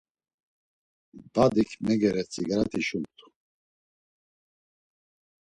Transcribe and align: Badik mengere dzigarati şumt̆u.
Badik 1.33 1.71
mengere 1.85 2.21
dzigarati 2.25 2.81
şumt̆u. 2.87 3.25